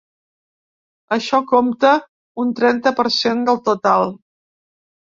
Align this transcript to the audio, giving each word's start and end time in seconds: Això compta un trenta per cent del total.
Això 1.17 1.41
compta 1.53 1.93
un 2.47 2.57
trenta 2.63 2.97
per 3.03 3.09
cent 3.21 3.47
del 3.53 3.63
total. 3.71 4.13